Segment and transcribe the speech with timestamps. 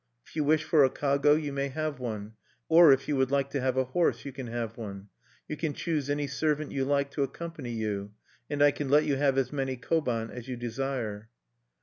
[0.25, 2.33] If you wish for a kago, you may have one;
[2.67, 5.09] or if you would like to have a horse, you can have one.
[5.47, 8.11] "You can choose any servant you like to accompany you,
[8.49, 11.29] and I can let you have as many koban as you desire."